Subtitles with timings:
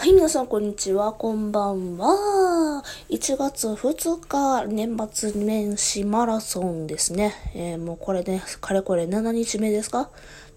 [0.00, 1.12] はい、皆さん、こんにちは。
[1.12, 2.84] こんばんは。
[3.10, 7.34] 1月2日、年末年始マラソンですね。
[7.56, 10.08] えー、もうこれね、かれこれ7日目ですか？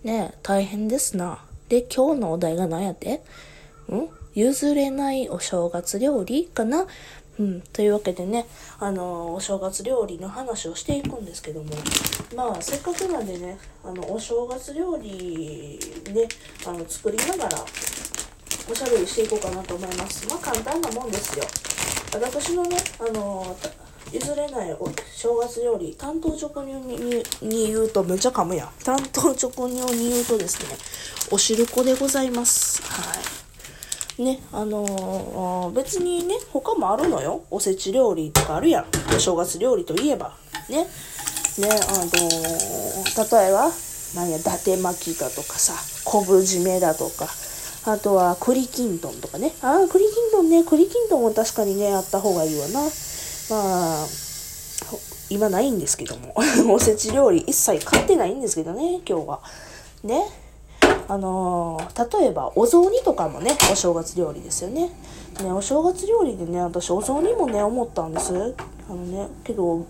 [0.03, 1.43] ね大変ですな。
[1.69, 3.23] で、今日のお題が何やって？
[3.91, 4.09] ん？
[4.35, 6.85] 譲れないお正月料理かな？
[7.39, 8.45] うん、というわけでね、
[8.79, 11.71] あのー、お正月料理の話をしていくんですけども、
[12.35, 15.79] まあ、せっかくなんでね、あの、お正月料理
[16.13, 16.27] ね、
[16.67, 17.65] あの、作りながら、
[18.71, 20.25] おしゃべりしていこうかなと思います。
[20.29, 21.45] まあ簡単なもんですよ。
[22.13, 23.55] 私のね、あの
[24.13, 28.69] 譲れないお正月料理、担当直入にに言うと、めちゃ噛むやん。
[28.83, 30.77] 担当直入に言うとですね、
[31.31, 32.81] お汁粉でございます。
[32.83, 33.19] は
[34.17, 34.23] い。
[34.23, 37.43] ね、あのー、別にね、他もあるのよ。
[37.49, 38.85] おせち料理とかあるやん。
[39.15, 40.35] お正月料理といえば。
[40.69, 40.77] ね。
[40.77, 43.71] ね、あのー、例えば、
[44.15, 47.27] なんや、伊達巻きだとかさ、昆布締めだとか、
[47.85, 49.53] あとは栗きんとんとかね。
[49.61, 50.63] ああ、栗きんとんね。
[50.63, 52.81] 栗きんとんは確かにね、あった方がいいわな。
[52.81, 54.07] まあ、
[55.29, 56.35] 今ないんですけども。
[56.71, 59.39] おせち料理一切買ってないんですけどね、今日は。
[60.03, 60.29] ね。
[61.07, 64.91] あのー、例えば、お雑煮とかもね、お正月料理ですよね。
[65.41, 68.53] ね、お正月料理でね、私お雑煮もね、思ったんです。
[68.89, 69.85] あのね、けど、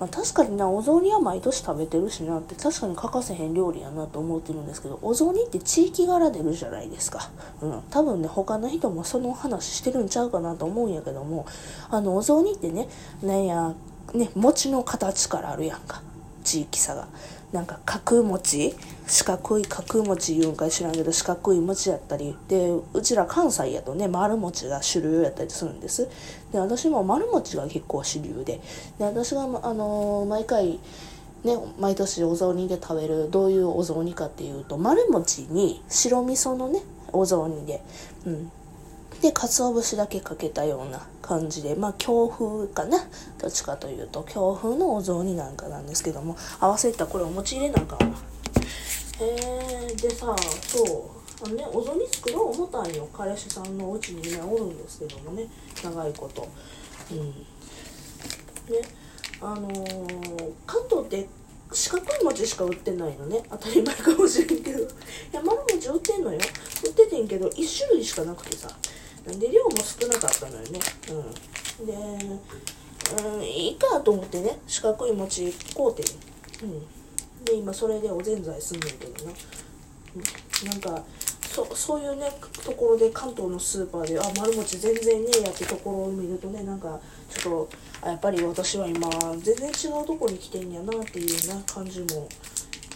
[0.00, 11.46] まあ、確かになお雑煮は毎年食べてるしなって確かに欠かせへん料理やなと思ってるんですけどお雑煮って地域柄出るじゃないですか、うん、多分ね他の人もその話してるんちゃうかなと思うんやけども
[11.90, 12.88] あのお雑煮ってね
[13.22, 13.74] なんや
[14.14, 16.02] ね餅の形からあるやんか。
[16.42, 17.06] 地域差が。
[17.52, 18.74] なんか角餅
[19.08, 22.36] 四角い角餅言うんか知らんけど四角い餅やったり。
[22.48, 26.08] でうちら関西やとね丸餅が主流やったりするんです。
[26.52, 28.60] で私も丸餅が結構主流で。
[28.98, 30.78] で私が、あのー、毎回
[31.42, 37.82] ね、毎年お雑煮で食べるどういうお雑煮かっていうと丸餅に白味噌のねお雑煮で、
[38.26, 38.52] うん、
[39.20, 42.98] で鰹節だけかけたような感じでまあ強風かな？
[43.38, 48.10] どっちかというと強風のお雑煮なんかなんですけども合わせたこれお餅入れなんかな
[49.20, 51.20] えー、でさそう。
[51.42, 53.08] あのねお雑煮作ろう思ったんよ。
[53.16, 55.46] 彼氏さんのお家にねおるんですけどもね。
[55.82, 56.46] 長いこと。
[57.10, 57.28] うん。
[57.28, 57.36] ね。
[59.40, 61.26] あのー、関東って
[61.72, 63.42] 四角い餅しか売ってないのね。
[63.48, 64.80] 当たり前かもしれんけど。
[64.80, 64.82] い
[65.32, 66.38] や丸餅売ってんのよ。
[66.84, 68.68] 売っててんけど1種類しかなくてさ。
[69.26, 70.80] で量も少なかったのよね。
[71.80, 71.86] うん。
[71.86, 71.92] で
[73.22, 76.02] うんいいかと思ってね四角い餅買うて
[76.62, 77.44] うん。
[77.44, 79.32] で今それでおぜんざいすんねんけどな、
[80.14, 81.02] うん、なんか
[81.42, 82.30] そそういうね
[82.64, 87.68] ところで関東のスーパーであ丸餅全然ねえやってところを見るとねなんかちょっ
[88.02, 92.28] とやっぱり私は今全然違うとこに来てんやなっていうな感じも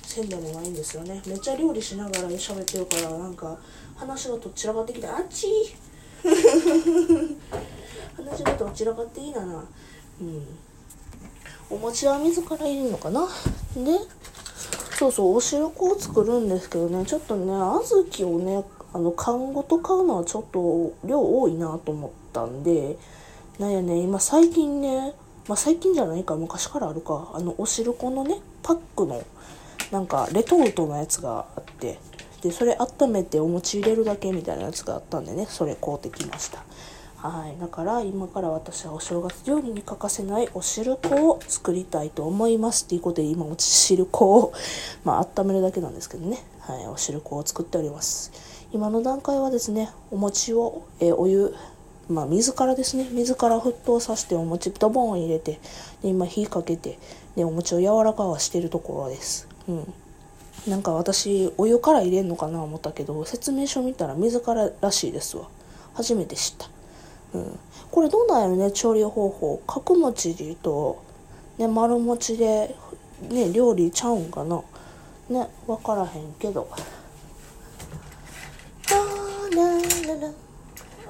[0.02, 1.20] せんでもないんですよね。
[1.26, 3.58] めっちゃ料理しながら喋ってるからなんか
[3.96, 5.48] 話がとっちらかってきてあっち
[8.16, 9.64] 話がどちらかっていいなな
[10.20, 10.46] うん。
[11.70, 13.26] お餅は自ら入れるのかな？
[13.76, 13.98] で
[14.96, 17.04] そうそうお汁粉を作るんですけどね。
[17.04, 22.96] ちょっとね小豆をねあの缶ごと買うのはちょっと量多いなと思ったんで
[23.58, 25.14] なんやね今最近ね
[25.48, 26.36] まあ最近じゃないか。
[26.36, 27.32] 昔からあるか。
[27.34, 29.22] あのお汁粉のねパックの
[29.90, 31.98] なんかレトルトのやつがあって。
[32.44, 35.46] でそれ温めてお餅入れるだけみたいなやつがあったんでね。
[35.48, 36.62] それ買うてきました。
[37.16, 37.58] はい。
[37.58, 44.52] だから今から私はお正月料理に欠かせないお汁粉を作りたいと思いますっていうことで今お汁粉を
[45.04, 46.44] まあ温めるだけなんですけどね。
[46.60, 46.86] はい。
[46.86, 48.30] お汁粉を作っております。
[48.74, 51.54] 今の段階はですねお餅を、えー、お湯
[52.10, 53.08] まあ、水からですね。
[53.10, 55.60] 水から沸騰させてお餅ドボン入れて
[56.02, 56.98] で今火かけて
[57.36, 59.48] でお餅を柔らかはしてるところです。
[59.66, 59.94] うん。
[60.66, 65.48] なんか私お湯から入れんのかな思ったけど説明書見たら水かららしいですわ。
[65.92, 66.68] 初めて知った。
[67.34, 67.58] うん。
[67.90, 69.62] これどうなんやろね調理方法。
[69.66, 71.02] 角餅で言うと
[71.58, 72.74] ね丸餅で
[73.28, 74.62] ね料理ちゃうんかな。
[75.28, 76.68] ね分からへんけど。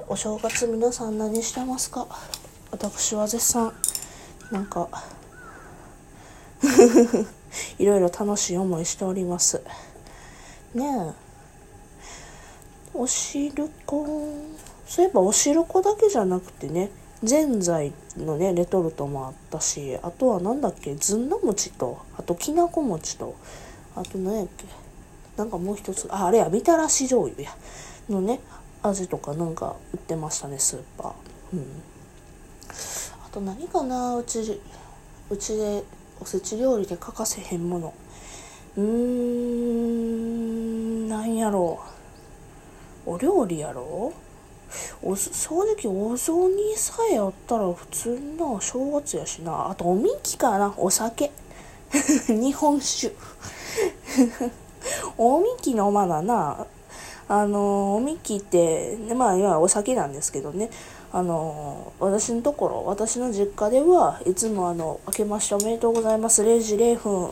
[0.07, 2.05] お正月皆さん何してますか？
[2.71, 3.73] 私は絶賛。
[4.51, 4.87] なんか。
[7.79, 9.61] いろいろ楽しい思いしております。
[10.73, 11.13] ねえ。
[12.93, 14.05] お汁粉。
[14.87, 16.91] そういえばお汁粉だけじゃなくてね
[17.23, 23.35] ぜんざいのねレトルトもあったしあとは何だっけずんだ餅とあときなこ餅と
[23.95, 24.65] あと何やっけ
[25.37, 27.51] なんかもう一つああれやみたらし醤油や
[28.09, 28.39] のね
[28.83, 31.13] 味とかなんか売ってましたねスーパー。
[31.53, 31.65] うん。
[33.25, 34.61] あと何かなうち
[35.29, 35.83] うちで
[36.19, 37.93] おせち料理で欠かせへんもの。
[38.77, 41.79] うーんなんやろ
[43.05, 43.11] う。
[43.11, 44.13] お料理やろ？
[45.03, 49.69] お正直お雑煮さえあったら普通な正月やしな。
[49.69, 51.31] あとおみきかなお酒。
[52.27, 53.15] 日本酒。
[55.17, 56.65] おみき飲まなな。
[57.27, 60.69] あのおみきってまあ今お酒なんですけどね。
[61.15, 66.43] あの私のところ私の実家ではいつもあの「明けましておめでとうございます。
[66.43, 67.31] 0時0分」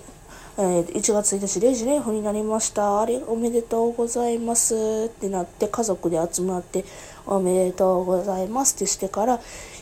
[0.57, 3.01] えー、1月1日0時0分になりました。
[3.01, 4.75] あれ、おめでとうございます。
[5.07, 6.85] ってなって家族で集まって
[7.25, 9.41] おめでとうございますってしてから、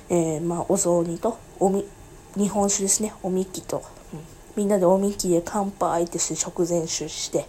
[0.09, 1.85] えー、まあ、お雑煮とおみ、
[2.35, 3.83] 日本酒ですね、おみきと、
[4.13, 4.19] うん、
[4.55, 7.45] みんなでおみきで乾杯ってして食前酒して、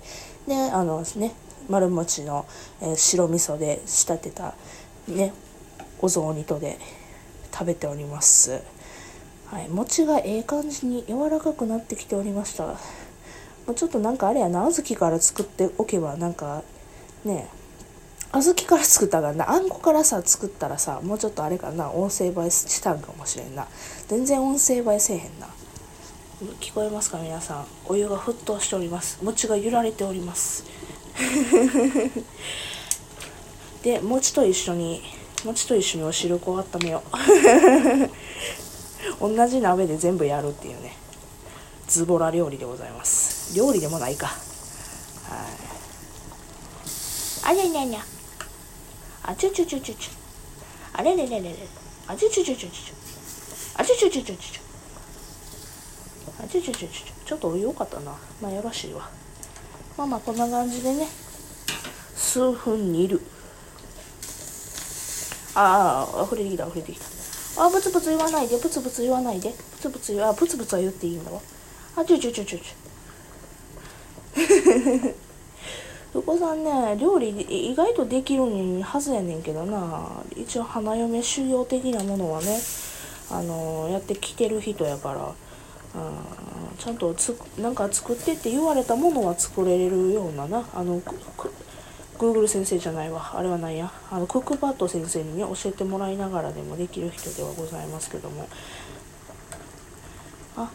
[0.47, 1.33] で、あのね、
[1.71, 2.45] 丸餅の、
[2.83, 4.55] えー、白味噌で仕立てた
[5.09, 5.33] ね、
[6.03, 6.79] お雑煮とで
[7.53, 8.61] 食べております。
[9.47, 12.65] はい、餅がええ感じに柔らかくなってきておりました。
[12.65, 12.77] も
[13.69, 16.63] うちょっとなんかあれやな、小豆から作っておけばなんか、
[17.25, 17.49] ね
[18.33, 23.69] 小豆から作ったからな、あんこからさ、作ったらさ、もうちょっとあれかな、音声映えしたんかもしれんな。
[24.09, 25.49] 全然音声映えせえへんな。
[26.59, 27.67] 聞こえますか皆さん。
[27.87, 29.19] お湯が沸騰しております。
[29.23, 30.65] 餅が揺られております。
[33.85, 35.03] で、餅と一緒に、
[35.45, 37.03] 餅と一緒にお汁粉を温めよ
[39.21, 39.29] う。
[39.37, 40.97] 同じ鍋で全部やるっていうね。
[41.89, 43.55] ズボラ料理でございます。
[43.57, 44.27] 料理でもないか。
[44.27, 44.39] はい。
[47.45, 48.05] あにゃにゃにゃ。
[49.25, 50.11] あちゅちゅちゅちゅちゅ。
[50.93, 51.57] あれれれれれ。
[52.07, 52.95] あちゅちゅちゅちゅちゅ。
[53.77, 54.61] あちゅちゅちゅちゅちゅ。
[56.43, 57.27] あちゅちゅちゅちゅ。
[57.27, 58.17] ちょっとお湯多かったな。
[58.41, 59.09] まあよろしいわ。
[59.97, 61.09] まあまあこんな感じでね。
[62.15, 63.21] 数分煮る。
[65.55, 67.65] ああ、溢れてきた、溢れてきた。
[67.65, 69.51] あ、ブツブツ言わないで、ブツブツ言わないで。
[69.51, 71.41] ブツブツ言わ、ブツブツは言っていいんだわ。
[71.95, 72.65] あちょちょちょちょちょ
[76.19, 78.45] お子さんね料理意外とできる
[78.83, 82.59] はずやねんけどな一応花嫁修行的なものはね
[83.31, 85.35] あのやってきてる人やから、
[86.79, 91.01] ちゃんとつなんか作ってって言われたものは作れるようななあの
[92.23, 93.33] グーグル先生じゃないわ。
[93.35, 93.91] あれは何や？
[94.09, 98.49] あのクックパッド先生にね教えてもらいながらでもできる人ではございますけども。
[100.57, 100.71] あ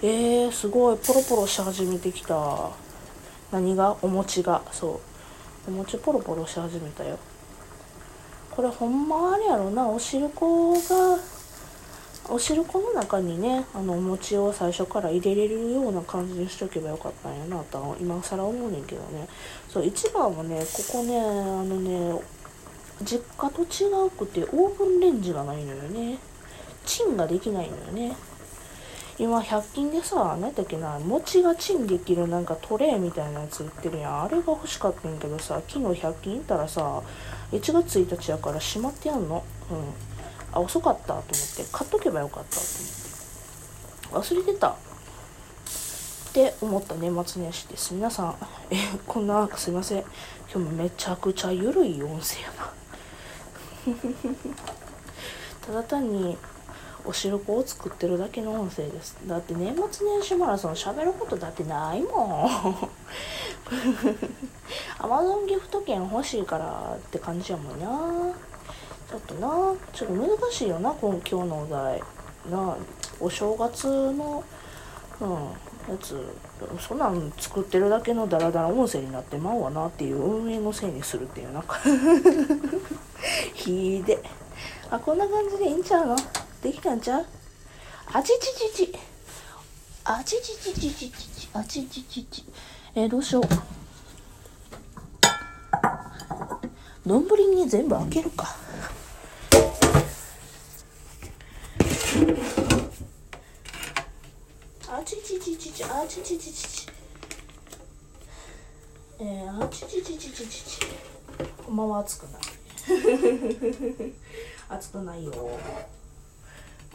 [0.00, 0.96] えー、すごい。
[0.96, 2.70] ポロポロし始めてきた。
[3.52, 3.94] 何が？
[4.00, 4.62] お餅が。
[4.72, 5.02] そ
[5.68, 5.70] う。
[5.70, 7.18] お餅ポロポロし始めたよ。
[8.50, 9.86] これほんまあれやろな。
[9.86, 10.78] お汁粉が
[12.30, 19.28] お汁粉の中にねあのお餅を最初から入れれるような感じにしとけばよかったんやなと今更思うねんけどね。
[19.68, 21.24] そう一番はねここねあ
[21.64, 22.20] のね
[23.02, 26.18] 実家と違うくてオーブンレンジがないのよね。
[26.86, 28.16] チンができないのよね。
[29.18, 34.22] 今100均でさ何だっけな餅がチンできるなんかトレーみたいなやつ売ってるやん。
[34.22, 37.02] あれが欲しかったんやけどさ昨日100均行ったらさ
[37.52, 39.42] 1月1日やから閉まってやんの。
[39.70, 40.09] うん。
[40.52, 44.34] あ遅かったと思って買っとけばよかったと思って。
[44.34, 44.74] 忘れてたっ
[46.32, 47.94] て思った年末年始です。
[47.94, 48.36] 皆さん
[48.70, 48.76] え
[49.06, 50.00] こんなすいません。
[50.00, 50.08] 今
[50.52, 52.72] 日もめちゃくちゃゆるい音声やな。
[55.66, 56.36] ただ単に
[57.04, 59.16] お汁粉を作ってるだけの音声です。
[59.26, 62.90] だって年末年始マラソン喋ることだってないもん。
[64.98, 68.34] アマゾンギフト券欲しいからって感じやもんな。
[69.10, 69.48] ちょっとな
[69.92, 72.00] ちょっと難しいよな今今日のお題
[72.48, 72.76] な
[73.18, 74.44] お正月の
[75.20, 75.28] うん
[75.92, 76.24] やつ
[76.78, 81.80] そんなん作ってるだけのダラダラ音声になってまうわなっていう運営のせいにするっていうなんか
[83.54, 84.22] ひで
[84.90, 86.16] あこんな感じでいいんちゃうの？
[86.62, 87.26] できたんちゃう？
[88.12, 88.94] あちちちち。
[90.04, 91.48] あちちちちちち。
[91.52, 92.44] あちちちち。
[92.94, 93.44] え、どうしよう。
[97.06, 97.24] 丼
[97.54, 98.48] に全部開けるか。
[104.88, 105.84] あちちちちち。
[105.84, 106.88] あちちちちち。
[109.18, 110.80] えー、あちちちちちちち。
[111.64, 112.42] ほんまは熱くない。
[114.68, 115.50] 熱くないよ。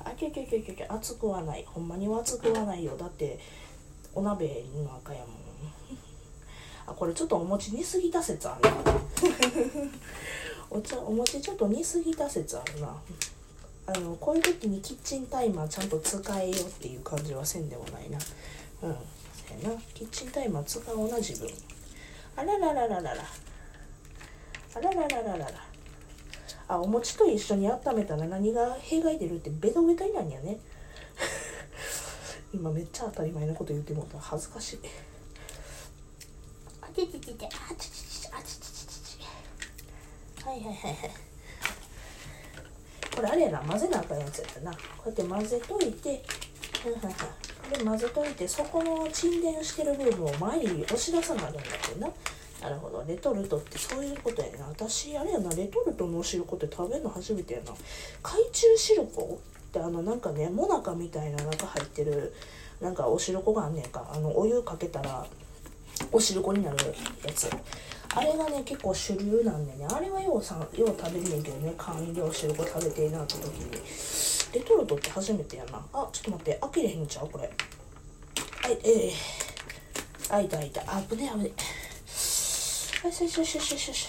[0.03, 3.39] あきゃきゃきゃきゃきゃ熱くはないほんまには熱くはないよだって
[4.13, 5.29] お鍋の赤やもん
[6.88, 8.75] あこれちょっとお餅煮すぎた説あるな
[10.70, 12.96] お茶お餅ちょっと煮すぎた説あるな
[13.88, 18.18] あのこういう時にキッチンタイマーちゃんと使えよっていう感じはせんでもないな。
[18.18, 18.22] うん。
[18.22, 18.98] そ
[19.60, 19.82] うやな。
[19.94, 21.48] キッチンタイマー使おうな自分。
[22.36, 23.24] あらららららら。
[24.75, 25.51] あらららららら。
[26.68, 30.58] あお餅と一緒に温めたら何が弊害出るってベタベタになんやね。
[32.51, 34.20] 今めっちゃ当たり前のこと言ってもた。
[34.20, 34.80] 恥ずかしい。
[36.82, 40.44] あちちちちあちちちちあちちちちち。
[40.44, 41.35] はいはいはいはい。
[43.15, 44.72] これあれやな混ぜなあかんやつやったな。
[44.72, 46.24] こうやって混ぜといて
[46.84, 47.77] ふんふんふん。
[47.77, 52.10] で混ぜといてそこの沈殿してる部分を前に押し出さなあかんだってな。
[52.62, 53.03] なるほど。
[53.07, 55.50] レトルトってそういうことやな私あれやな。
[55.55, 57.72] レトルトのお汁粉って食べるの初めてやな。
[58.22, 62.34] 海中汁粉ってあのなんかねもなかみたいな中入ってる
[62.81, 64.10] なんかお汁粉があんねんか。
[64.13, 65.25] あのお湯かけたら
[66.12, 66.77] お汁粉になる
[67.25, 67.50] やつ。
[68.17, 69.86] あれがね結構主流なんでね。
[69.91, 71.74] あれはようさよう食べんねんけどね。
[71.77, 73.72] 缶入りお汁粉食べてえなって時に。
[74.53, 75.86] レトルトって初めてやな。
[75.91, 76.57] あちょっと待って。
[76.62, 77.29] 開けれへんちゃう？
[77.29, 77.43] これ。
[77.43, 77.50] は
[78.69, 80.81] いえー、開いた開いた。
[80.88, 81.55] あぶねあぶねよ
[82.07, 84.07] しよしよしよしよしよし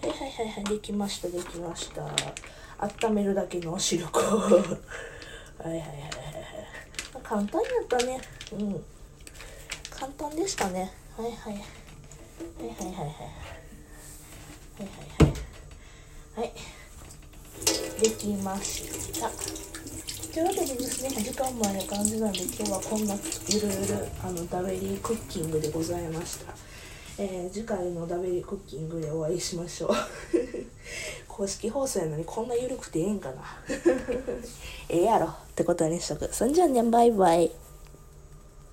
[0.00, 0.64] はいはいはいはい。
[0.64, 2.08] できましたできました。
[2.78, 4.30] 温めるだけのお汁粉はい
[5.64, 7.22] はいはいはいはい。
[7.24, 8.20] 簡単やったね。
[8.52, 8.84] うん。
[9.98, 10.92] 簡単でしたね。
[11.16, 11.54] はいはい。
[11.54, 11.58] はいはい
[12.76, 13.04] はいはい。
[13.04, 15.28] はいはいは
[16.36, 16.40] い。
[16.40, 16.52] はい。
[18.00, 19.28] できました。
[20.32, 23.16] というわけでですね時間もある感じなんで今日はこんな
[23.48, 26.54] ゆるゆるあのダベリークッキングでございました。
[27.18, 29.90] えー、次回のダベリークッキングでお会いしましょう。
[31.26, 33.42] 公式放送やのにこんな緩くてええんかな。
[34.88, 36.32] ええやろってことにしとく。
[36.32, 37.50] そんじゃあねバイバイ。